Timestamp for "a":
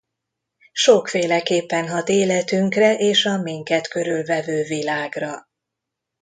3.25-3.37